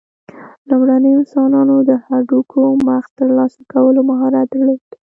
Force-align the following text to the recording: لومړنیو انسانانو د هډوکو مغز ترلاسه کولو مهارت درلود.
لومړنیو 0.69 1.17
انسانانو 1.21 1.75
د 1.89 1.91
هډوکو 2.05 2.61
مغز 2.87 3.09
ترلاسه 3.19 3.59
کولو 3.73 3.99
مهارت 4.09 4.47
درلود. 4.53 4.81